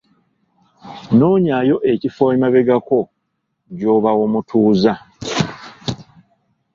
[1.17, 2.99] Noonyaayo ekifo emabegako
[3.77, 4.93] gy'oba omutuuza.